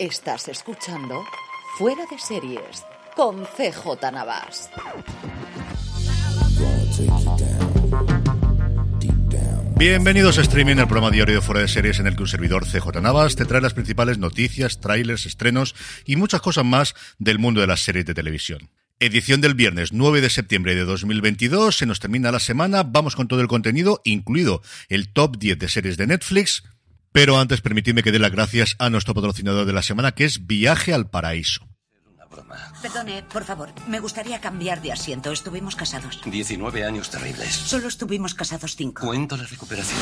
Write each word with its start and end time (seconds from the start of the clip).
Estás 0.00 0.48
escuchando 0.48 1.26
Fuera 1.76 2.06
de 2.10 2.18
Series 2.18 2.86
con 3.14 3.44
CJ 3.44 4.10
Navas. 4.10 4.70
Bienvenidos 9.76 10.38
a 10.38 10.40
Streaming, 10.40 10.76
el 10.76 10.86
programa 10.86 11.10
diario 11.10 11.34
de 11.34 11.40
Fuera 11.42 11.60
de 11.60 11.68
Series 11.68 11.98
en 11.98 12.06
el 12.06 12.16
que 12.16 12.22
un 12.22 12.28
servidor 12.28 12.64
CJ 12.64 13.02
Navas 13.02 13.36
te 13.36 13.44
trae 13.44 13.60
las 13.60 13.74
principales 13.74 14.16
noticias, 14.16 14.80
trailers, 14.80 15.26
estrenos 15.26 15.74
y 16.06 16.16
muchas 16.16 16.40
cosas 16.40 16.64
más 16.64 16.94
del 17.18 17.38
mundo 17.38 17.60
de 17.60 17.66
las 17.66 17.80
series 17.80 18.06
de 18.06 18.14
televisión. 18.14 18.70
Edición 19.00 19.42
del 19.42 19.52
viernes 19.52 19.92
9 19.92 20.22
de 20.22 20.30
septiembre 20.30 20.74
de 20.74 20.84
2022, 20.84 21.76
se 21.76 21.84
nos 21.84 22.00
termina 22.00 22.32
la 22.32 22.40
semana, 22.40 22.84
vamos 22.84 23.16
con 23.16 23.28
todo 23.28 23.42
el 23.42 23.48
contenido, 23.48 24.00
incluido 24.04 24.62
el 24.88 25.12
top 25.12 25.36
10 25.36 25.58
de 25.58 25.68
series 25.68 25.98
de 25.98 26.06
Netflix, 26.06 26.64
pero 27.12 27.38
antes 27.38 27.60
permitidme 27.60 28.02
que 28.02 28.12
dé 28.12 28.18
las 28.18 28.32
gracias 28.32 28.76
a 28.78 28.90
nuestro 28.90 29.14
patrocinador 29.14 29.66
de 29.66 29.72
la 29.72 29.82
semana, 29.82 30.12
que 30.12 30.24
es 30.24 30.46
Viaje 30.46 30.92
al 30.92 31.10
Paraíso. 31.10 31.70
Perdone, 32.80 33.24
por 33.24 33.44
favor, 33.44 33.68
me 33.88 33.98
gustaría 33.98 34.40
cambiar 34.40 34.80
de 34.80 34.92
asiento. 34.92 35.32
Estuvimos 35.32 35.74
casados. 35.74 36.20
19 36.24 36.84
años 36.84 37.10
terribles. 37.10 37.52
Solo 37.52 37.88
estuvimos 37.88 38.34
casados 38.34 38.76
cinco. 38.76 39.06
Cuento 39.06 39.36
la 39.36 39.44
recuperación. 39.44 40.00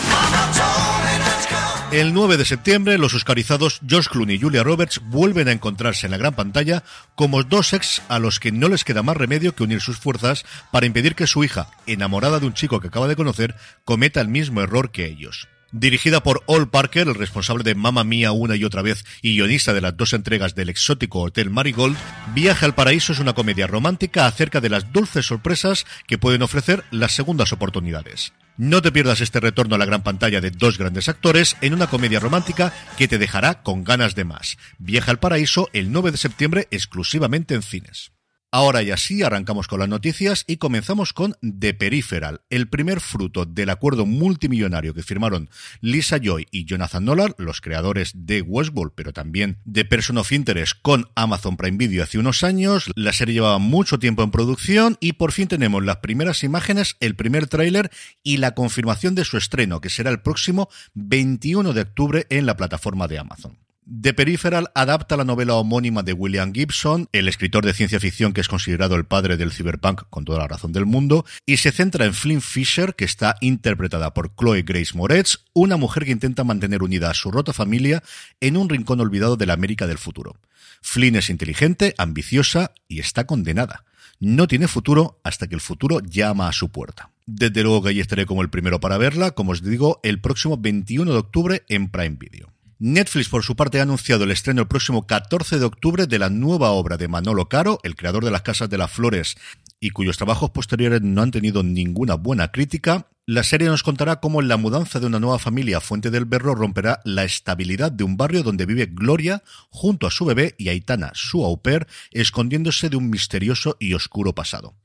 El 1.91 2.13
9 2.13 2.37
de 2.37 2.45
septiembre, 2.45 2.99
los 2.99 3.15
oscarizados 3.15 3.81
George 3.87 4.11
Clooney 4.11 4.37
y 4.37 4.41
Julia 4.41 4.63
Roberts 4.63 5.01
vuelven 5.05 5.49
a 5.49 5.53
encontrarse 5.53 6.07
en 6.07 6.13
la 6.13 6.19
gran 6.19 6.35
pantalla 6.35 6.85
como 7.15 7.43
dos 7.43 7.73
ex 7.73 8.03
a 8.09 8.19
los 8.19 8.39
que 8.39 8.53
no 8.53 8.69
les 8.69 8.85
queda 8.85 9.03
más 9.03 9.17
remedio 9.17 9.55
que 9.55 9.65
unir 9.65 9.81
sus 9.81 9.99
fuerzas 9.99 10.45
para 10.71 10.87
impedir 10.87 11.15
que 11.15 11.27
su 11.27 11.43
hija, 11.45 11.71
enamorada 11.87 12.41
de 12.41 12.47
un 12.47 12.55
chico 12.55 12.81
que 12.81 12.89
acaba 12.89 13.09
de 13.09 13.17
conocer, 13.17 13.57
cometa 13.85 14.21
el 14.21 14.29
mismo 14.29 14.61
error 14.61 14.93
que 14.93 15.07
ellos. 15.07 15.49
Dirigida 15.71 16.23
por 16.23 16.43
Ol 16.47 16.71
Parker, 16.71 17.09
el 17.09 17.15
responsable 17.15 17.63
de 17.63 17.75
Mamma 17.75 18.03
Mía 18.03 18.33
una 18.33 18.57
y 18.57 18.65
otra 18.65 18.81
vez 18.81 19.05
y 19.21 19.35
guionista 19.35 19.75
de 19.75 19.83
las 19.83 19.97
dos 19.97 20.15
entregas 20.15 20.55
del 20.55 20.71
exótico 20.71 21.21
Hotel 21.21 21.51
Marigold, 21.51 21.97
Viaje 22.35 22.65
al 22.65 22.75
Paraíso 22.75 23.13
es 23.13 23.19
una 23.19 23.35
comedia 23.35 23.67
romántica 23.67 24.27
acerca 24.27 24.63
de 24.63 24.71
las 24.71 24.93
dulces 24.93 25.27
sorpresas 25.27 25.85
que 26.07 26.17
pueden 26.17 26.41
ofrecer 26.41 26.85
las 26.91 27.13
segundas 27.13 27.53
oportunidades. 27.53 28.33
No 28.57 28.81
te 28.81 28.91
pierdas 28.91 29.21
este 29.21 29.41
retorno 29.41 29.75
a 29.75 29.79
la 29.79 29.85
gran 29.85 30.03
pantalla 30.03 30.41
de 30.41 30.51
dos 30.51 30.79
grandes 30.79 31.09
actores 31.09 31.57
en 31.61 31.75
una 31.75 31.87
comedia 31.87 32.19
romántica 32.19 32.73
que 32.97 33.07
te 33.07 33.19
dejará 33.19 33.63
con 33.63 33.85
ganas 33.85 34.15
de 34.15 34.25
más. 34.25 34.57
Viaje 34.79 35.11
al 35.11 35.19
Paraíso 35.19 35.69
el 35.75 35.93
9 35.93 36.13
de 36.13 36.17
septiembre 36.17 36.69
exclusivamente 36.71 37.55
en 37.55 37.63
cines. 37.63 38.11
Ahora 38.51 38.83
y 38.83 38.91
así 38.91 39.23
arrancamos 39.23 39.69
con 39.69 39.81
las 39.81 39.91
noticias 39.91 40.45
y 40.47 40.57
comenzamos 40.57 41.13
con 41.13 41.37
The 41.43 41.75
Peripheral, 41.75 42.41
el 42.49 42.67
primer 42.71 43.01
fruto 43.01 43.45
del 43.45 43.69
acuerdo 43.69 44.07
multimillonario 44.07 44.95
que 44.95 45.03
firmaron 45.03 45.51
Lisa 45.83 46.17
Joy 46.19 46.47
y 46.51 46.65
Jonathan 46.65 47.05
Nolan, 47.05 47.35
los 47.37 47.61
creadores 47.61 48.13
de 48.15 48.41
Westworld, 48.41 48.95
pero 48.95 49.13
también 49.13 49.59
de 49.67 49.85
Person 49.85 50.17
of 50.17 50.33
Interest 50.33 50.79
con 50.81 51.11
Amazon 51.15 51.59
Prime 51.59 51.77
Video 51.77 52.03
hace 52.03 52.19
unos 52.19 52.43
años. 52.43 52.91
La 52.97 53.13
serie 53.13 53.35
llevaba 53.35 53.59
mucho 53.59 53.99
tiempo 53.99 54.23
en 54.23 54.31
producción 54.31 54.97
y 54.99 55.13
por 55.13 55.33
fin 55.33 55.49
tenemos 55.49 55.85
las 55.85 55.99
primeras 55.99 56.43
imágenes, 56.43 56.97
el 57.01 57.17
primer 57.17 57.49
tráiler 57.49 57.91
y 58.23 58.39
la 58.39 58.55
confirmación 58.55 59.15
de 59.15 59.27
su 59.27 59.37
estreno, 59.37 59.83
que 59.83 59.91
será 59.91 60.09
el 60.09 60.23
próximo 60.23 60.71
21 60.95 61.75
de 61.75 61.83
octubre 61.83 62.27
en 62.31 62.47
la 62.47 62.57
plataforma 62.57 63.09
de 63.09 63.19
Amazon. 63.19 63.68
The 63.91 64.13
Peripheral 64.13 64.71
adapta 64.75 65.17
la 65.17 65.25
novela 65.25 65.55
homónima 65.55 66.03
de 66.03 66.13
William 66.13 66.53
Gibson, 66.53 67.09
el 67.13 67.27
escritor 67.27 67.65
de 67.65 67.73
ciencia 67.73 67.99
ficción 67.99 68.35
que 68.35 68.43
es 68.43 68.49
considerado 68.49 68.97
el 68.97 69.07
padre 69.07 69.39
del 69.39 69.51
cyberpunk 69.51 70.03
con 70.11 70.27
toda 70.27 70.41
la 70.41 70.47
razón 70.47 70.75
del 70.75 70.85
mundo, 70.85 71.25
y 71.47 71.57
se 71.57 71.73
centra 71.73 72.05
en 72.05 72.13
Flynn 72.13 72.43
Fisher, 72.43 72.95
que 72.95 73.07
está 73.07 73.37
interpretada 73.41 74.13
por 74.13 74.37
Chloe 74.37 74.61
Grace 74.61 74.95
Moretz, 74.95 75.39
una 75.55 75.79
mujer 75.79 76.05
que 76.05 76.11
intenta 76.11 76.45
mantener 76.45 76.83
unida 76.83 77.09
a 77.09 77.15
su 77.15 77.31
rota 77.31 77.55
familia 77.55 78.03
en 78.43 78.59
un 78.59 78.69
rincón 78.69 79.01
olvidado 79.01 79.39
de 79.39 79.47
la 79.47 79.55
América 79.55 79.87
del 79.87 79.97
futuro. 79.97 80.37
Flynn 80.83 81.17
es 81.17 81.31
inteligente, 81.31 81.95
ambiciosa 81.97 82.73
y 82.89 83.01
está 83.01 83.27
condenada. 83.27 83.87
No 84.21 84.49
tiene 84.49 84.69
futuro 84.69 85.19
hasta 85.25 85.47
que 85.47 85.55
el 85.55 85.63
futuro 85.63 86.01
llama 86.01 86.49
a 86.49 86.53
su 86.53 86.71
puerta. 86.71 87.11
Desde 87.25 87.63
luego 87.63 87.83
que 87.83 87.89
ahí 87.89 88.01
estaré 88.01 88.27
como 88.27 88.43
el 88.43 88.51
primero 88.51 88.81
para 88.81 88.99
verla, 88.99 89.31
como 89.31 89.53
os 89.53 89.63
digo, 89.63 89.99
el 90.03 90.21
próximo 90.21 90.59
21 90.59 91.11
de 91.11 91.19
octubre 91.19 91.63
en 91.71 91.89
Prime 91.89 92.17
Video. 92.21 92.53
Netflix, 92.81 93.29
por 93.29 93.43
su 93.43 93.57
parte, 93.57 93.81
ha 93.81 93.83
anunciado 93.83 94.23
el 94.23 94.31
estreno 94.31 94.63
el 94.63 94.69
próximo 94.69 95.05
14 95.05 95.59
de 95.59 95.65
octubre 95.65 96.07
de 96.07 96.19
la 96.21 96.31
nueva 96.31 96.71
obra 96.71 96.97
de 96.97 97.09
Manolo 97.09 97.49
Caro, 97.49 97.81
el 97.83 97.97
creador 97.97 98.25
de 98.25 98.31
Las 98.31 98.43
Casas 98.43 98.71
de 98.71 98.79
las 98.79 98.93
Flores 98.93 99.37
y 99.81 99.91
cuyos 99.91 100.17
trabajos 100.17 100.51
posteriores 100.51 101.03
no 101.03 101.23
han 101.23 101.33
tenido 101.33 101.65
ninguna 101.65 102.15
buena 102.15 102.53
crítica. 102.53 103.09
La 103.27 103.43
serie 103.43 103.67
nos 103.67 103.83
contará 103.83 104.21
cómo 104.21 104.43
la 104.43 104.57
mudanza 104.57 105.01
de 105.01 105.07
una 105.07 105.19
nueva 105.19 105.41
familia 105.41 105.81
Fuente 105.81 106.13
del 106.13 106.25
Berro 106.25 106.55
romperá 106.55 107.01
la 107.05 107.25
estabilidad 107.25 107.91
de 107.91 108.05
un 108.05 108.17
barrio 108.17 108.45
donde 108.45 108.65
vive 108.65 108.87
Gloria 108.87 109.43
junto 109.71 110.07
a 110.07 110.13
su 110.13 110.25
bebé 110.25 110.55
y 110.57 110.69
Aitana, 110.69 111.11
su 111.15 111.45
au 111.45 111.61
pair, 111.61 111.89
escondiéndose 112.13 112.91
de 112.91 112.97
un 112.97 113.11
misterioso 113.11 113.77
y 113.81 113.95
oscuro 113.95 114.37
pasado. 114.37 114.77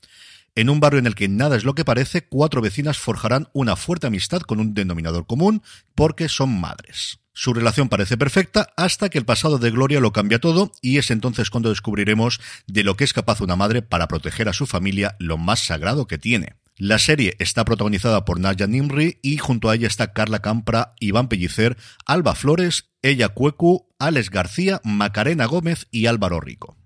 En 0.55 0.71
un 0.71 0.79
barrio 0.79 0.97
en 0.97 1.05
el 1.05 1.13
que 1.15 1.27
nada 1.27 1.55
es 1.55 1.63
lo 1.63 1.75
que 1.75 1.85
parece, 1.85 2.25
cuatro 2.25 2.59
vecinas 2.59 2.97
forjarán 2.97 3.49
una 3.53 3.75
fuerte 3.75 4.07
amistad 4.07 4.41
con 4.41 4.59
un 4.59 4.73
denominador 4.73 5.27
común 5.27 5.61
porque 5.93 6.27
son 6.27 6.59
madres. 6.59 7.19
Su 7.33 7.53
relación 7.53 7.89
parece 7.89 8.15
perfecta 8.15 8.69
hasta 8.77 9.09
que 9.09 9.17
el 9.17 9.25
pasado 9.25 9.57
de 9.57 9.71
Gloria 9.71 9.99
lo 9.99 10.13
cambia 10.13 10.39
todo 10.39 10.71
y 10.81 10.99
es 10.99 11.09
entonces 11.09 11.49
cuando 11.49 11.69
descubriremos 11.69 12.39
de 12.67 12.83
lo 12.83 12.95
que 12.95 13.03
es 13.03 13.13
capaz 13.13 13.41
una 13.41 13.55
madre 13.55 13.81
para 13.81 14.07
proteger 14.07 14.49
a 14.49 14.53
su 14.53 14.67
familia 14.67 15.15
lo 15.19 15.37
más 15.37 15.65
sagrado 15.65 16.05
que 16.05 16.19
tiene. 16.19 16.55
La 16.77 16.99
serie 16.99 17.35
está 17.39 17.65
protagonizada 17.65 18.25
por 18.25 18.39
Naya 18.39 18.67
Nimri 18.67 19.19
y 19.21 19.37
junto 19.37 19.69
a 19.69 19.75
ella 19.75 19.87
está 19.87 20.13
Carla 20.13 20.39
Campra, 20.39 20.93
Iván 20.99 21.27
Pellicer, 21.27 21.77
Alba 22.05 22.35
Flores, 22.35 22.89
Ella 23.01 23.29
Cuecu, 23.29 23.87
Alex 23.99 24.29
García, 24.29 24.81
Macarena 24.83 25.45
Gómez 25.45 25.87
y 25.91 26.07
Álvaro 26.07 26.39
Rico. 26.39 26.77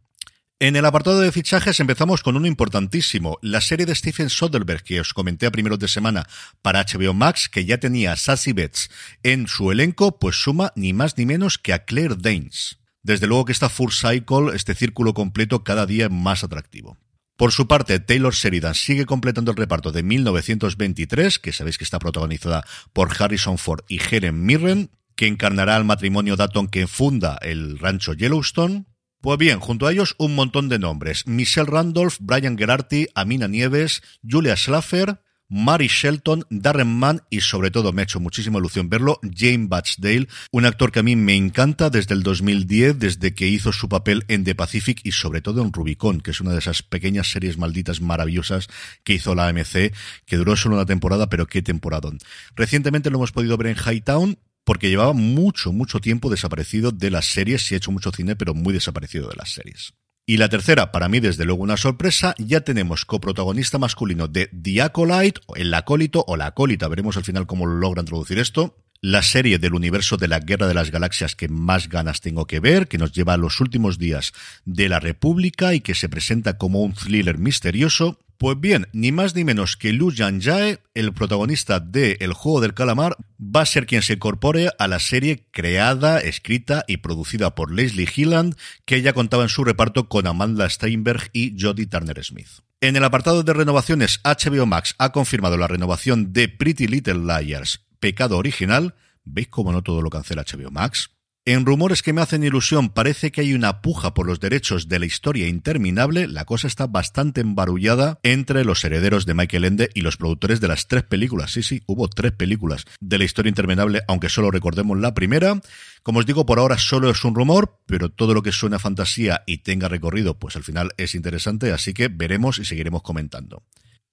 En 0.59 0.75
el 0.75 0.85
apartado 0.85 1.19
de 1.19 1.31
fichajes 1.31 1.79
empezamos 1.79 2.23
con 2.23 2.35
uno 2.35 2.47
importantísimo, 2.47 3.37
la 3.43 3.61
serie 3.61 3.85
de 3.85 3.93
Stephen 3.93 4.31
Soderbergh 4.31 4.81
que 4.81 4.99
os 4.99 5.13
comenté 5.13 5.45
a 5.45 5.51
primeros 5.51 5.77
de 5.77 5.87
semana 5.87 6.27
para 6.63 6.83
HBO 6.83 7.13
Max, 7.13 7.47
que 7.47 7.65
ya 7.65 7.77
tenía 7.77 8.13
a 8.13 8.15
Sassy 8.15 8.53
Betts 8.53 8.89
en 9.21 9.45
su 9.45 9.71
elenco, 9.71 10.17
pues 10.17 10.41
suma 10.41 10.73
ni 10.75 10.93
más 10.93 11.15
ni 11.15 11.27
menos 11.27 11.59
que 11.59 11.73
a 11.73 11.85
Claire 11.85 12.15
Danes. 12.17 12.79
Desde 13.03 13.27
luego 13.27 13.45
que 13.45 13.51
esta 13.51 13.69
Full 13.69 13.91
Cycle, 13.91 14.55
este 14.55 14.73
círculo 14.73 15.13
completo, 15.13 15.63
cada 15.63 15.85
día 15.85 16.09
más 16.09 16.43
atractivo. 16.43 16.97
Por 17.35 17.51
su 17.51 17.67
parte, 17.67 17.99
Taylor 17.99 18.33
Sheridan 18.33 18.73
sigue 18.73 19.05
completando 19.05 19.51
el 19.51 19.57
reparto 19.57 19.91
de 19.91 20.01
1923, 20.01 21.37
que 21.37 21.53
sabéis 21.53 21.77
que 21.77 21.83
está 21.83 21.99
protagonizada 21.99 22.65
por 22.93 23.15
Harrison 23.21 23.59
Ford 23.59 23.81
y 23.87 24.01
Helen 24.01 24.43
Mirren, 24.43 24.89
que 25.15 25.27
encarnará 25.27 25.75
al 25.75 25.85
matrimonio 25.85 26.35
Datton 26.35 26.67
que 26.67 26.87
funda 26.87 27.37
el 27.43 27.77
rancho 27.77 28.15
Yellowstone. 28.15 28.85
Pues 29.21 29.37
bien, 29.39 29.59
junto 29.59 29.87
a 29.87 29.91
ellos 29.91 30.15
un 30.19 30.35
montón 30.35 30.69
de 30.69 30.79
nombres. 30.79 31.25
Michelle 31.25 31.69
Randolph, 31.69 32.17
Brian 32.19 32.57
Gerarty, 32.57 33.07
Amina 33.15 33.47
Nieves, 33.47 34.03
Julia 34.23 34.55
Schlaffer, 34.55 35.19
Mary 35.49 35.87
Shelton, 35.87 36.45
Darren 36.49 36.87
Mann 36.87 37.21
y 37.29 37.41
sobre 37.41 37.71
todo 37.71 37.93
me 37.93 38.01
ha 38.01 38.03
hecho 38.03 38.19
muchísima 38.19 38.59
ilusión 38.59 38.89
verlo, 38.89 39.19
Jane 39.23 39.67
Batchdale, 39.67 40.27
un 40.51 40.65
actor 40.65 40.91
que 40.91 40.99
a 40.99 41.03
mí 41.03 41.15
me 41.15 41.35
encanta 41.35 41.89
desde 41.89 42.13
el 42.13 42.23
2010, 42.23 42.99
desde 42.99 43.33
que 43.33 43.47
hizo 43.47 43.71
su 43.71 43.87
papel 43.87 44.25
en 44.27 44.43
The 44.43 44.55
Pacific 44.55 44.99
y 45.03 45.13
sobre 45.13 45.41
todo 45.41 45.61
en 45.61 45.71
Rubicon, 45.71 46.19
que 46.21 46.31
es 46.31 46.41
una 46.41 46.51
de 46.51 46.59
esas 46.59 46.83
pequeñas 46.83 47.31
series 47.31 47.57
malditas 47.57 48.01
maravillosas 48.01 48.67
que 49.03 49.13
hizo 49.13 49.35
la 49.35 49.47
AMC, 49.47 49.93
que 50.25 50.37
duró 50.37 50.55
solo 50.55 50.75
una 50.75 50.85
temporada, 50.85 51.29
pero 51.29 51.47
qué 51.47 51.61
temporadón. 51.61 52.19
Recientemente 52.55 53.09
lo 53.09 53.17
hemos 53.17 53.31
podido 53.31 53.57
ver 53.57 53.67
en 53.67 53.77
Hightown, 53.77 54.37
porque 54.67 54.89
llevaba 54.89 55.13
mucho, 55.13 55.71
mucho 55.71 56.01
tiempo 56.01 56.29
desaparecido 56.29 56.91
de 56.91 57.09
las 57.09 57.27
series, 57.27 57.65
sí 57.65 57.73
ha 57.73 57.77
hecho 57.77 57.93
mucho 57.93 58.11
cine, 58.11 58.35
pero 58.35 58.53
muy 58.53 58.73
desaparecido 58.73 59.29
de 59.29 59.37
las 59.37 59.53
series. 59.53 59.93
Y 60.25 60.35
la 60.35 60.49
tercera, 60.49 60.91
para 60.91 61.07
mí 61.07 61.21
desde 61.21 61.45
luego 61.45 61.63
una 61.63 61.77
sorpresa, 61.77 62.35
ya 62.37 62.59
tenemos 62.59 63.05
coprotagonista 63.05 63.77
masculino 63.77 64.27
de 64.27 64.47
The 64.47 64.81
Acolyte, 64.81 65.39
el 65.55 65.73
acólito 65.73 66.25
o 66.27 66.35
la 66.35 66.47
acólita, 66.47 66.89
veremos 66.89 67.15
al 67.15 67.23
final 67.23 67.47
cómo 67.47 67.65
logran 67.65 68.03
traducir 68.03 68.39
esto, 68.39 68.75
la 68.99 69.23
serie 69.23 69.57
del 69.57 69.73
universo 69.73 70.17
de 70.17 70.27
la 70.27 70.39
Guerra 70.39 70.67
de 70.67 70.73
las 70.73 70.91
Galaxias 70.91 71.37
que 71.37 71.47
más 71.47 71.87
ganas 71.87 72.19
tengo 72.19 72.45
que 72.45 72.59
ver, 72.59 72.89
que 72.89 72.97
nos 72.97 73.13
lleva 73.13 73.35
a 73.35 73.37
los 73.37 73.61
últimos 73.61 73.97
días 73.97 74.33
de 74.65 74.89
la 74.89 74.99
República 74.99 75.75
y 75.75 75.79
que 75.79 75.95
se 75.95 76.09
presenta 76.09 76.57
como 76.57 76.81
un 76.81 76.93
thriller 76.93 77.37
misterioso. 77.37 78.19
Pues 78.37 78.59
bien, 78.59 78.87
ni 78.93 79.11
más 79.11 79.33
ni 79.33 79.43
menos 79.43 79.77
que 79.77 79.93
Lu 79.93 80.13
Jae, 80.15 80.79
el 80.93 81.13
protagonista 81.13 81.79
de 81.79 82.17
El 82.19 82.33
juego 82.33 82.61
del 82.61 82.75
calamar, 82.75 83.17
va 83.39 83.61
a 83.61 83.65
ser 83.65 83.87
quien 83.87 84.03
se 84.03 84.13
incorpore 84.13 84.69
a 84.77 84.87
la 84.87 84.99
serie 84.99 85.47
creada, 85.49 86.19
escrita 86.19 86.85
y 86.87 86.97
producida 86.97 87.55
por 87.55 87.73
Leslie 87.73 88.07
Hilland, 88.15 88.55
que 88.85 89.01
ya 89.01 89.13
contaba 89.13 89.41
en 89.41 89.49
su 89.49 89.63
reparto 89.63 90.07
con 90.07 90.27
Amanda 90.27 90.69
Steinberg 90.69 91.31
y 91.33 91.59
Jodie 91.59 91.87
Turner 91.87 92.23
Smith. 92.23 92.61
En 92.79 92.95
el 92.95 93.03
apartado 93.03 93.41
de 93.41 93.53
renovaciones, 93.53 94.19
HBO 94.23 94.67
Max 94.67 94.93
ha 94.99 95.11
confirmado 95.11 95.57
la 95.57 95.67
renovación 95.67 96.31
de 96.31 96.47
Pretty 96.47 96.85
Little 96.85 97.25
Liars, 97.25 97.87
Pecado 97.99 98.37
Original. 98.37 98.93
¿Veis 99.23 99.47
cómo 99.47 99.71
no 99.71 99.81
todo 99.81 100.03
lo 100.03 100.11
cancela 100.11 100.43
HBO 100.43 100.69
Max? 100.69 101.16
En 101.47 101.65
rumores 101.65 102.01
que 102.01 102.11
me 102.11 102.19
hacen 102.19 102.43
ilusión, 102.43 102.89
parece 102.89 103.31
que 103.31 103.39
hay 103.39 103.53
una 103.53 103.81
puja 103.81 104.13
por 104.13 104.27
los 104.27 104.41
derechos 104.41 104.89
de 104.89 104.99
la 104.99 105.05
historia 105.05 105.47
interminable. 105.47 106.27
La 106.27 106.43
cosa 106.43 106.67
está 106.67 106.87
bastante 106.87 107.39
embarullada 107.39 108.19
entre 108.23 108.65
los 108.65 108.83
herederos 108.83 109.25
de 109.25 109.33
Michael 109.33 109.63
Ende 109.63 109.89
y 109.93 110.01
los 110.01 110.17
productores 110.17 110.59
de 110.59 110.67
las 110.67 110.89
tres 110.89 111.03
películas. 111.03 111.51
Sí, 111.51 111.63
sí, 111.63 111.83
hubo 111.85 112.09
tres 112.09 112.33
películas 112.33 112.83
de 112.99 113.17
la 113.17 113.23
historia 113.23 113.47
interminable, 113.47 114.01
aunque 114.09 114.27
solo 114.27 114.51
recordemos 114.51 114.99
la 114.99 115.13
primera. 115.13 115.61
Como 116.03 116.19
os 116.19 116.25
digo, 116.25 116.45
por 116.45 116.59
ahora 116.59 116.77
solo 116.77 117.09
es 117.09 117.23
un 117.23 117.33
rumor, 117.33 117.79
pero 117.85 118.09
todo 118.09 118.33
lo 118.33 118.43
que 118.43 118.51
suena 118.51 118.77
fantasía 118.77 119.43
y 119.47 119.59
tenga 119.59 119.87
recorrido, 119.87 120.37
pues 120.37 120.57
al 120.57 120.65
final 120.65 120.91
es 120.97 121.15
interesante, 121.15 121.71
así 121.71 121.93
que 121.93 122.09
veremos 122.09 122.59
y 122.59 122.65
seguiremos 122.65 123.03
comentando. 123.03 123.63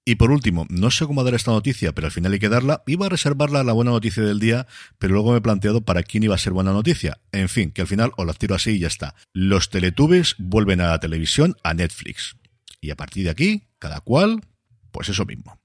Y 0.06 0.16
por 0.16 0.30
último, 0.30 0.66
no 0.68 0.90
sé 0.90 1.06
cómo 1.06 1.24
dar 1.24 1.34
esta 1.34 1.50
noticia, 1.50 1.92
pero 1.92 2.06
al 2.06 2.12
final 2.12 2.32
hay 2.34 2.38
que 2.38 2.50
darla. 2.50 2.82
Iba 2.86 3.06
a 3.06 3.08
reservarla 3.08 3.60
a 3.60 3.64
la 3.64 3.72
buena 3.72 3.90
noticia 3.90 4.22
del 4.22 4.38
día, 4.38 4.66
pero 4.98 5.14
luego 5.14 5.32
me 5.32 5.38
he 5.38 5.40
planteado 5.40 5.80
para 5.80 6.02
quién 6.02 6.22
iba 6.22 6.34
a 6.34 6.38
ser 6.38 6.52
buena 6.52 6.72
noticia. 6.72 7.20
En 7.32 7.48
fin, 7.48 7.70
que 7.70 7.80
al 7.80 7.86
final 7.86 8.12
os 8.16 8.26
la 8.26 8.34
tiro 8.34 8.54
así 8.54 8.72
y 8.72 8.80
ya 8.80 8.88
está. 8.88 9.14
Los 9.32 9.70
Teletubbies 9.70 10.34
vuelven 10.38 10.82
a 10.82 10.88
la 10.88 11.00
televisión, 11.00 11.56
a 11.62 11.72
Netflix. 11.72 12.36
Y 12.82 12.90
a 12.90 12.96
partir 12.96 13.24
de 13.24 13.30
aquí, 13.30 13.68
cada 13.78 14.00
cual, 14.00 14.42
pues 14.90 15.08
eso 15.08 15.24
mismo. 15.24 15.58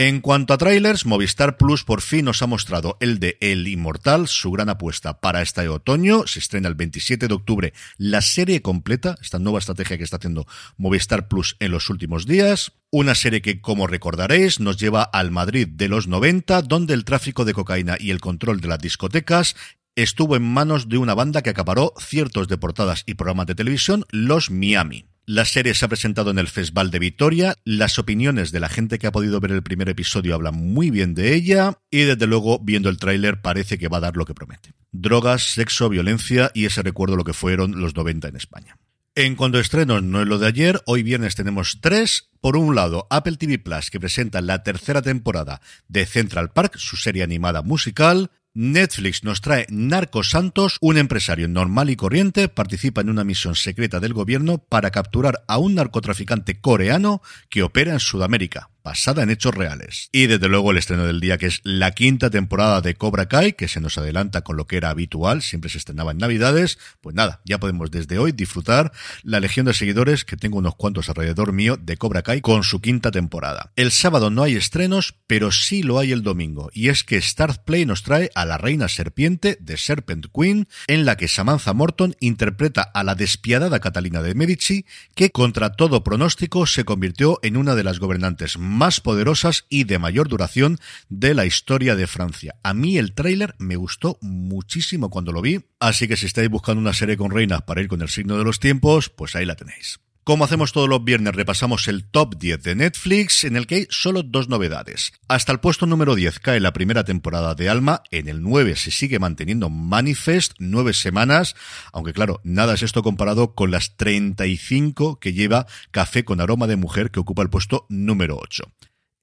En 0.00 0.20
cuanto 0.20 0.54
a 0.54 0.58
trailers, 0.58 1.06
Movistar 1.06 1.56
Plus 1.56 1.82
por 1.82 2.02
fin 2.02 2.26
nos 2.26 2.40
ha 2.40 2.46
mostrado 2.46 2.96
el 3.00 3.18
de 3.18 3.36
El 3.40 3.66
Inmortal, 3.66 4.28
su 4.28 4.52
gran 4.52 4.68
apuesta 4.68 5.20
para 5.20 5.42
este 5.42 5.68
otoño. 5.68 6.24
Se 6.28 6.38
estrena 6.38 6.68
el 6.68 6.76
27 6.76 7.26
de 7.26 7.34
octubre 7.34 7.72
la 7.96 8.22
serie 8.22 8.62
completa, 8.62 9.16
esta 9.20 9.40
nueva 9.40 9.58
estrategia 9.58 9.98
que 9.98 10.04
está 10.04 10.18
haciendo 10.18 10.46
Movistar 10.76 11.26
Plus 11.26 11.56
en 11.58 11.72
los 11.72 11.90
últimos 11.90 12.26
días. 12.26 12.70
Una 12.92 13.16
serie 13.16 13.42
que, 13.42 13.60
como 13.60 13.88
recordaréis, 13.88 14.60
nos 14.60 14.76
lleva 14.76 15.02
al 15.02 15.32
Madrid 15.32 15.66
de 15.66 15.88
los 15.88 16.06
90, 16.06 16.62
donde 16.62 16.94
el 16.94 17.04
tráfico 17.04 17.44
de 17.44 17.54
cocaína 17.54 17.96
y 17.98 18.12
el 18.12 18.20
control 18.20 18.60
de 18.60 18.68
las 18.68 18.78
discotecas 18.78 19.56
estuvo 19.96 20.36
en 20.36 20.44
manos 20.44 20.88
de 20.88 20.98
una 20.98 21.14
banda 21.14 21.42
que 21.42 21.50
acaparó 21.50 21.92
ciertos 21.98 22.46
de 22.46 22.56
portadas 22.56 23.02
y 23.04 23.14
programas 23.14 23.48
de 23.48 23.56
televisión, 23.56 24.04
los 24.10 24.52
Miami. 24.52 25.07
La 25.28 25.44
serie 25.44 25.74
se 25.74 25.84
ha 25.84 25.88
presentado 25.88 26.30
en 26.30 26.38
el 26.38 26.48
Festival 26.48 26.90
de 26.90 26.98
Vitoria. 26.98 27.54
Las 27.66 27.98
opiniones 27.98 28.50
de 28.50 28.60
la 28.60 28.70
gente 28.70 28.98
que 28.98 29.06
ha 29.06 29.12
podido 29.12 29.40
ver 29.40 29.50
el 29.50 29.62
primer 29.62 29.90
episodio 29.90 30.34
hablan 30.34 30.54
muy 30.54 30.90
bien 30.90 31.12
de 31.12 31.34
ella. 31.34 31.76
Y 31.90 32.04
desde 32.04 32.26
luego, 32.26 32.60
viendo 32.60 32.88
el 32.88 32.96
tráiler, 32.96 33.42
parece 33.42 33.76
que 33.76 33.88
va 33.88 33.98
a 33.98 34.00
dar 34.00 34.16
lo 34.16 34.24
que 34.24 34.32
promete. 34.32 34.72
Drogas, 34.90 35.42
sexo, 35.52 35.90
violencia 35.90 36.50
y 36.54 36.64
ese 36.64 36.80
recuerdo 36.80 37.14
lo 37.14 37.24
que 37.24 37.34
fueron 37.34 37.78
los 37.78 37.94
90 37.94 38.26
en 38.26 38.36
España. 38.36 38.78
En 39.14 39.36
cuanto 39.36 39.58
a 39.58 39.60
estrenos, 39.60 40.02
no 40.02 40.22
es 40.22 40.28
lo 40.28 40.38
de 40.38 40.46
ayer, 40.46 40.80
hoy 40.86 41.02
viernes 41.02 41.34
tenemos 41.34 41.80
tres. 41.82 42.30
Por 42.40 42.56
un 42.56 42.74
lado, 42.74 43.06
Apple 43.10 43.36
TV 43.36 43.58
Plus, 43.58 43.90
que 43.90 44.00
presenta 44.00 44.40
la 44.40 44.62
tercera 44.62 45.02
temporada 45.02 45.60
de 45.88 46.06
Central 46.06 46.52
Park, 46.52 46.78
su 46.78 46.96
serie 46.96 47.22
animada 47.22 47.60
musical. 47.60 48.30
Netflix 48.60 49.22
nos 49.22 49.40
trae 49.40 49.66
Narcos 49.70 50.30
Santos, 50.30 50.78
un 50.80 50.98
empresario 50.98 51.46
normal 51.46 51.90
y 51.90 51.96
corriente 51.96 52.48
participa 52.48 53.00
en 53.00 53.08
una 53.08 53.22
misión 53.22 53.54
secreta 53.54 54.00
del 54.00 54.14
gobierno 54.14 54.58
para 54.58 54.90
capturar 54.90 55.44
a 55.46 55.58
un 55.58 55.76
narcotraficante 55.76 56.60
coreano 56.60 57.22
que 57.50 57.62
opera 57.62 57.92
en 57.92 58.00
Sudamérica 58.00 58.68
basada 58.88 59.22
en 59.22 59.28
hechos 59.28 59.54
reales. 59.54 60.08
Y 60.12 60.28
desde 60.28 60.48
luego 60.48 60.70
el 60.70 60.78
estreno 60.78 61.04
del 61.04 61.20
día, 61.20 61.36
que 61.36 61.44
es 61.44 61.60
la 61.62 61.90
quinta 61.90 62.30
temporada 62.30 62.80
de 62.80 62.94
Cobra 62.94 63.28
Kai, 63.28 63.52
que 63.52 63.68
se 63.68 63.82
nos 63.82 63.98
adelanta 63.98 64.40
con 64.40 64.56
lo 64.56 64.66
que 64.66 64.78
era 64.78 64.88
habitual, 64.88 65.42
siempre 65.42 65.68
se 65.68 65.76
estrenaba 65.76 66.12
en 66.12 66.16
Navidades. 66.16 66.78
Pues 67.02 67.14
nada, 67.14 67.42
ya 67.44 67.60
podemos 67.60 67.90
desde 67.90 68.18
hoy 68.18 68.32
disfrutar 68.32 68.90
la 69.24 69.40
legión 69.40 69.66
de 69.66 69.74
seguidores, 69.74 70.24
que 70.24 70.38
tengo 70.38 70.56
unos 70.56 70.74
cuantos 70.74 71.10
alrededor 71.10 71.52
mío, 71.52 71.76
de 71.76 71.98
Cobra 71.98 72.22
Kai 72.22 72.40
con 72.40 72.64
su 72.64 72.80
quinta 72.80 73.10
temporada. 73.10 73.72
El 73.76 73.90
sábado 73.90 74.30
no 74.30 74.42
hay 74.42 74.56
estrenos, 74.56 75.14
pero 75.26 75.52
sí 75.52 75.82
lo 75.82 75.98
hay 75.98 76.12
el 76.12 76.22
domingo, 76.22 76.70
y 76.72 76.88
es 76.88 77.04
que 77.04 77.20
Start 77.20 77.64
Play 77.64 77.84
nos 77.84 78.02
trae 78.04 78.30
a 78.34 78.46
la 78.46 78.56
reina 78.56 78.88
serpiente 78.88 79.58
de 79.60 79.76
Serpent 79.76 80.28
Queen, 80.34 80.66
en 80.86 81.04
la 81.04 81.18
que 81.18 81.28
Samantha 81.28 81.74
Morton 81.74 82.16
interpreta 82.20 82.80
a 82.80 83.04
la 83.04 83.14
despiadada 83.14 83.80
Catalina 83.80 84.22
de 84.22 84.34
Medici, 84.34 84.86
que 85.14 85.28
contra 85.28 85.72
todo 85.72 86.02
pronóstico 86.02 86.64
se 86.66 86.86
convirtió 86.86 87.38
en 87.42 87.58
una 87.58 87.74
de 87.74 87.84
las 87.84 87.98
gobernantes 87.98 88.56
más 88.56 88.77
poderosas 89.00 89.66
y 89.68 89.84
de 89.84 89.98
mayor 89.98 90.28
duración 90.28 90.78
de 91.08 91.34
la 91.34 91.44
historia 91.44 91.96
de 91.96 92.06
Francia. 92.06 92.56
A 92.62 92.74
mí 92.74 92.98
el 92.98 93.12
tráiler 93.12 93.54
me 93.58 93.76
gustó 93.76 94.18
muchísimo 94.20 95.10
cuando 95.10 95.32
lo 95.32 95.42
vi, 95.42 95.60
así 95.80 96.08
que 96.08 96.16
si 96.16 96.26
estáis 96.26 96.48
buscando 96.48 96.80
una 96.80 96.92
serie 96.92 97.16
con 97.16 97.30
reinas 97.30 97.62
para 97.62 97.80
ir 97.80 97.88
con 97.88 98.02
el 98.02 98.08
signo 98.08 98.38
de 98.38 98.44
los 98.44 98.60
tiempos, 98.60 99.10
pues 99.10 99.36
ahí 99.36 99.44
la 99.44 99.56
tenéis. 99.56 100.00
Como 100.28 100.44
hacemos 100.44 100.72
todos 100.72 100.90
los 100.90 101.02
viernes, 101.02 101.34
repasamos 101.34 101.88
el 101.88 102.04
top 102.04 102.36
10 102.36 102.62
de 102.62 102.74
Netflix, 102.74 103.44
en 103.44 103.56
el 103.56 103.66
que 103.66 103.76
hay 103.76 103.86
solo 103.88 104.22
dos 104.22 104.50
novedades. 104.50 105.14
Hasta 105.26 105.52
el 105.52 105.60
puesto 105.60 105.86
número 105.86 106.14
10 106.14 106.38
cae 106.40 106.60
la 106.60 106.74
primera 106.74 107.02
temporada 107.02 107.54
de 107.54 107.70
Alma, 107.70 108.02
en 108.10 108.28
el 108.28 108.42
9 108.42 108.76
se 108.76 108.90
sigue 108.90 109.18
manteniendo 109.18 109.70
Manifest, 109.70 110.52
nueve 110.58 110.92
semanas, 110.92 111.56
aunque 111.94 112.12
claro, 112.12 112.42
nada 112.44 112.74
es 112.74 112.82
esto 112.82 113.02
comparado 113.02 113.54
con 113.54 113.70
las 113.70 113.96
35 113.96 115.18
que 115.18 115.32
lleva 115.32 115.66
Café 115.92 116.26
con 116.26 116.42
aroma 116.42 116.66
de 116.66 116.76
mujer, 116.76 117.10
que 117.10 117.20
ocupa 117.20 117.40
el 117.40 117.48
puesto 117.48 117.86
número 117.88 118.36
8. 118.38 118.64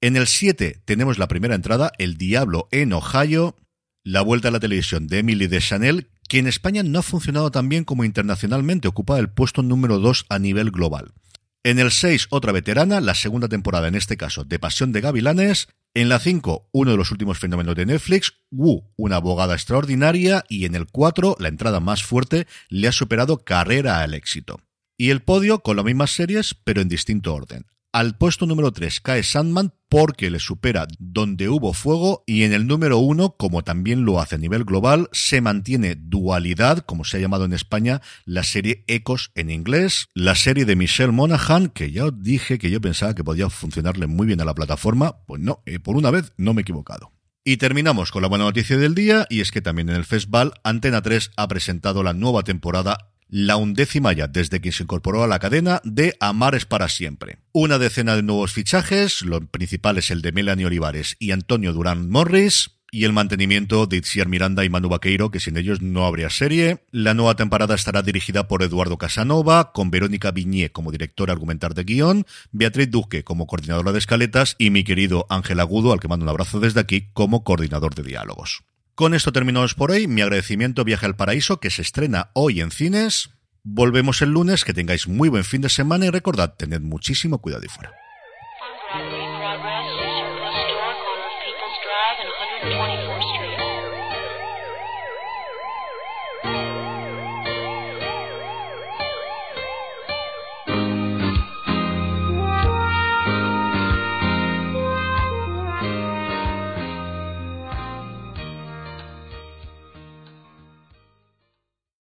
En 0.00 0.16
el 0.16 0.26
7 0.26 0.82
tenemos 0.84 1.18
la 1.18 1.28
primera 1.28 1.54
entrada, 1.54 1.92
El 1.98 2.16
Diablo 2.16 2.66
en 2.72 2.92
Ohio, 2.92 3.54
la 4.02 4.22
vuelta 4.22 4.48
a 4.48 4.50
la 4.50 4.58
televisión 4.58 5.06
de 5.06 5.20
Emily 5.20 5.46
de 5.46 5.60
Chanel, 5.60 6.10
que 6.28 6.38
en 6.38 6.46
España 6.46 6.82
no 6.82 6.98
ha 6.98 7.02
funcionado 7.02 7.50
tan 7.50 7.68
bien 7.68 7.84
como 7.84 8.04
internacionalmente, 8.04 8.88
ocupa 8.88 9.18
el 9.18 9.30
puesto 9.30 9.62
número 9.62 9.98
2 9.98 10.26
a 10.28 10.38
nivel 10.38 10.70
global. 10.70 11.12
En 11.66 11.80
el 11.80 11.90
6, 11.90 12.28
otra 12.30 12.52
veterana, 12.52 13.00
la 13.00 13.14
segunda 13.14 13.48
temporada 13.48 13.88
en 13.88 13.96
este 13.96 14.16
caso 14.16 14.44
de 14.44 14.60
Pasión 14.60 14.92
de 14.92 15.00
Gavilanes. 15.00 15.66
En 15.94 16.08
la 16.08 16.20
5, 16.20 16.68
uno 16.70 16.90
de 16.92 16.96
los 16.96 17.10
últimos 17.10 17.40
fenómenos 17.40 17.74
de 17.74 17.86
Netflix, 17.86 18.34
Wu, 18.52 18.84
una 18.96 19.16
abogada 19.16 19.54
extraordinaria. 19.54 20.44
Y 20.48 20.66
en 20.66 20.76
el 20.76 20.86
4, 20.86 21.36
la 21.40 21.48
entrada 21.48 21.80
más 21.80 22.04
fuerte, 22.04 22.46
le 22.68 22.86
ha 22.86 22.92
superado 22.92 23.38
Carrera 23.38 24.00
al 24.00 24.14
éxito. 24.14 24.60
Y 24.96 25.10
el 25.10 25.22
podio 25.22 25.58
con 25.58 25.74
las 25.74 25.84
mismas 25.84 26.12
series, 26.12 26.54
pero 26.54 26.80
en 26.80 26.88
distinto 26.88 27.34
orden. 27.34 27.66
Al 27.96 28.18
puesto 28.18 28.44
número 28.44 28.72
3 28.72 29.00
cae 29.00 29.22
Sandman 29.22 29.72
porque 29.88 30.28
le 30.28 30.38
supera 30.38 30.86
Donde 30.98 31.48
hubo 31.48 31.72
fuego 31.72 32.24
y 32.26 32.42
en 32.42 32.52
el 32.52 32.66
número 32.66 32.98
1, 32.98 33.36
como 33.38 33.64
también 33.64 34.04
lo 34.04 34.20
hace 34.20 34.34
a 34.34 34.38
nivel 34.38 34.64
global, 34.64 35.08
se 35.12 35.40
mantiene 35.40 35.94
Dualidad, 35.94 36.80
como 36.80 37.04
se 37.04 37.16
ha 37.16 37.20
llamado 37.20 37.46
en 37.46 37.54
España, 37.54 38.02
la 38.26 38.42
serie 38.42 38.84
Ecos 38.86 39.30
en 39.34 39.48
inglés, 39.48 40.08
la 40.12 40.34
serie 40.34 40.66
de 40.66 40.76
Michelle 40.76 41.10
Monaghan, 41.10 41.68
que 41.68 41.90
ya 41.90 42.04
os 42.04 42.22
dije 42.22 42.58
que 42.58 42.70
yo 42.70 42.82
pensaba 42.82 43.14
que 43.14 43.24
podía 43.24 43.48
funcionarle 43.48 44.06
muy 44.06 44.26
bien 44.26 44.42
a 44.42 44.44
la 44.44 44.54
plataforma, 44.54 45.24
pues 45.24 45.40
no, 45.40 45.62
eh, 45.64 45.78
por 45.78 45.96
una 45.96 46.10
vez 46.10 46.34
no 46.36 46.52
me 46.52 46.60
he 46.60 46.64
equivocado. 46.64 47.12
Y 47.44 47.56
terminamos 47.56 48.10
con 48.10 48.20
la 48.20 48.28
buena 48.28 48.44
noticia 48.44 48.76
del 48.76 48.94
día, 48.94 49.26
y 49.30 49.40
es 49.40 49.50
que 49.50 49.62
también 49.62 49.88
en 49.88 49.96
el 49.96 50.04
festival 50.04 50.52
Antena 50.64 51.00
3 51.00 51.30
ha 51.38 51.48
presentado 51.48 52.02
la 52.02 52.12
nueva 52.12 52.42
temporada 52.42 53.15
la 53.28 53.56
undécima 53.56 54.12
ya 54.12 54.26
desde 54.26 54.60
que 54.60 54.72
se 54.72 54.84
incorporó 54.84 55.22
a 55.22 55.26
la 55.26 55.38
cadena 55.38 55.80
de 55.84 56.16
Amares 56.20 56.66
para 56.66 56.88
siempre. 56.88 57.38
Una 57.52 57.78
decena 57.78 58.16
de 58.16 58.22
nuevos 58.22 58.52
fichajes, 58.52 59.22
lo 59.22 59.40
principal 59.40 59.98
es 59.98 60.10
el 60.10 60.22
de 60.22 60.32
Melanie 60.32 60.66
Olivares 60.66 61.16
y 61.18 61.32
Antonio 61.32 61.72
Durán 61.72 62.08
Morris, 62.10 62.76
y 62.90 63.04
el 63.04 63.12
mantenimiento 63.12 63.86
de 63.86 63.98
Itziar 63.98 64.28
Miranda 64.28 64.64
y 64.64 64.70
Manu 64.70 64.88
Vaqueiro, 64.88 65.30
que 65.30 65.40
sin 65.40 65.56
ellos 65.56 65.82
no 65.82 66.06
habría 66.06 66.30
serie. 66.30 66.84
La 66.90 67.14
nueva 67.14 67.36
temporada 67.36 67.74
estará 67.74 68.02
dirigida 68.02 68.48
por 68.48 68.62
Eduardo 68.62 68.96
Casanova, 68.96 69.72
con 69.72 69.90
Verónica 69.90 70.30
Viñé 70.30 70.70
como 70.70 70.92
directora 70.92 71.32
argumentar 71.32 71.74
de 71.74 71.84
guion, 71.84 72.26
Beatriz 72.52 72.90
Duque 72.90 73.24
como 73.24 73.46
coordinadora 73.46 73.92
de 73.92 73.98
escaletas 73.98 74.54
y 74.58 74.70
mi 74.70 74.84
querido 74.84 75.26
Ángel 75.28 75.60
Agudo, 75.60 75.92
al 75.92 76.00
que 76.00 76.08
mando 76.08 76.24
un 76.24 76.30
abrazo 76.30 76.60
desde 76.60 76.80
aquí, 76.80 77.10
como 77.12 77.44
coordinador 77.44 77.94
de 77.94 78.02
diálogos. 78.02 78.62
Con 78.96 79.12
esto 79.12 79.30
terminamos 79.30 79.74
por 79.74 79.90
hoy. 79.90 80.06
Mi 80.06 80.22
agradecimiento 80.22 80.82
Viaje 80.82 81.04
al 81.04 81.16
Paraíso, 81.16 81.60
que 81.60 81.68
se 81.68 81.82
estrena 81.82 82.30
hoy 82.32 82.62
en 82.62 82.70
cines. 82.70 83.28
Volvemos 83.62 84.22
el 84.22 84.30
lunes, 84.30 84.64
que 84.64 84.72
tengáis 84.72 85.06
muy 85.06 85.28
buen 85.28 85.44
fin 85.44 85.60
de 85.60 85.68
semana 85.68 86.06
y 86.06 86.10
recordad, 86.10 86.54
tened 86.56 86.80
muchísimo 86.80 87.42
cuidado 87.42 87.62
y 87.66 87.68
fuera. 87.68 87.92